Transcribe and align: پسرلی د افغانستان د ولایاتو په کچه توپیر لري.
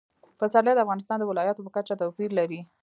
پسرلی 0.39 0.73
د 0.75 0.79
افغانستان 0.85 1.17
د 1.19 1.23
ولایاتو 1.31 1.65
په 1.65 1.71
کچه 1.75 1.93
توپیر 2.01 2.29
لري. 2.39 2.59